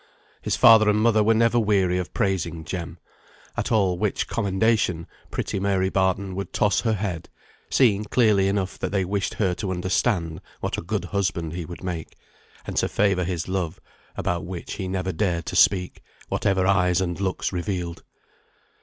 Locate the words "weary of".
1.59-2.11